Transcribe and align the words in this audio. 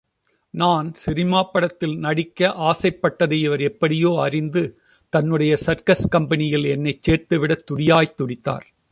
நான் 0.49 0.93
சினிமாப்படத்தில் 1.05 1.97
நடிக்க 1.97 2.47
ஆசைப்பட்டதை 2.47 3.31
இவர் 3.31 3.61
எப்படியோ 3.61 4.15
அறிந்து, 4.19 4.79
தன்னுடைய 5.09 5.55
சர்க்கஸ் 5.55 6.07
கம்பெனியில் 6.07 6.63
என்னைச் 6.63 7.09
சேர்த்துவிடத் 7.09 7.63
துடியாய்த் 7.71 8.15
துடித்தார். 8.17 8.65